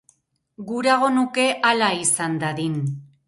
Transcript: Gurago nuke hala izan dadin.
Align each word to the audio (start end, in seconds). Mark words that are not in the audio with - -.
Gurago 0.69 1.09
nuke 1.17 1.45
hala 1.71 1.91
izan 2.05 2.39
dadin. 2.47 2.81